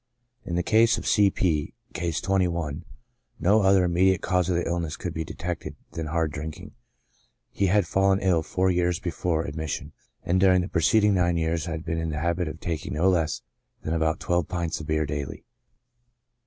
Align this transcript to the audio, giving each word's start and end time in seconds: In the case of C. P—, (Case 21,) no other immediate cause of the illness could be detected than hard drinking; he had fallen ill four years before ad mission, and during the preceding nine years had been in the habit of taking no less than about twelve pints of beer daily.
In 0.45 0.55
the 0.55 0.63
case 0.63 0.97
of 0.97 1.05
C. 1.05 1.29
P—, 1.29 1.75
(Case 1.93 2.19
21,) 2.21 2.85
no 3.39 3.61
other 3.61 3.83
immediate 3.83 4.21
cause 4.23 4.49
of 4.49 4.55
the 4.55 4.67
illness 4.67 4.97
could 4.97 5.13
be 5.13 5.23
detected 5.23 5.75
than 5.91 6.07
hard 6.07 6.31
drinking; 6.31 6.71
he 7.51 7.67
had 7.67 7.85
fallen 7.85 8.17
ill 8.19 8.41
four 8.41 8.71
years 8.71 8.99
before 8.99 9.47
ad 9.47 9.55
mission, 9.55 9.93
and 10.23 10.39
during 10.39 10.61
the 10.61 10.67
preceding 10.67 11.13
nine 11.13 11.37
years 11.37 11.65
had 11.65 11.85
been 11.85 11.99
in 11.99 12.09
the 12.09 12.17
habit 12.17 12.47
of 12.47 12.59
taking 12.59 12.93
no 12.95 13.09
less 13.11 13.43
than 13.83 13.93
about 13.93 14.19
twelve 14.19 14.47
pints 14.47 14.79
of 14.79 14.87
beer 14.87 15.05
daily. 15.05 15.45